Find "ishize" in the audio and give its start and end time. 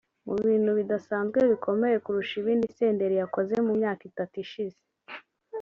4.45-4.79